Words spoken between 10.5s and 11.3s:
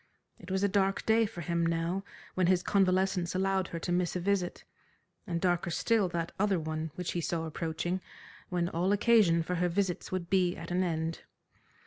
at an end.